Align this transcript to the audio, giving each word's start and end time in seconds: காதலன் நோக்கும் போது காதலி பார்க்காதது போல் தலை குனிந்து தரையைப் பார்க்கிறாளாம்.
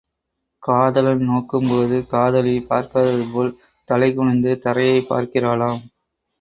காதலன் 0.63 1.21
நோக்கும் 1.23 1.67
போது 1.69 1.97
காதலி 2.07 2.55
பார்க்காதது 2.61 3.29
போல் 3.33 3.53
தலை 3.89 4.09
குனிந்து 4.13 4.59
தரையைப் 4.65 5.09
பார்க்கிறாளாம். 5.09 5.81